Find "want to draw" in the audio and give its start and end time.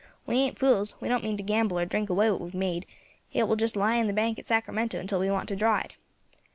5.29-5.77